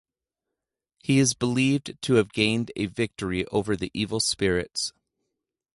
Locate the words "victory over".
2.87-3.75